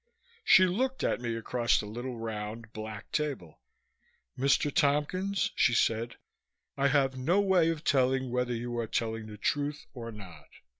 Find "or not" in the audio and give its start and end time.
9.93-10.47